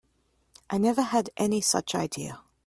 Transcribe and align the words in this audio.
I 0.67 0.79
never 0.79 1.03
had 1.03 1.29
any 1.37 1.61
such 1.61 1.93
idea. 1.93 2.41